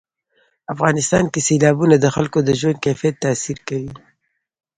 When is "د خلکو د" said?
1.99-2.49